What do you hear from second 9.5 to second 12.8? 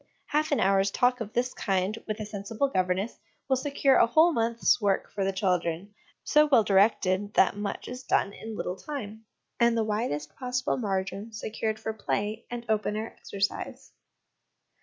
and the widest possible margin secured for play and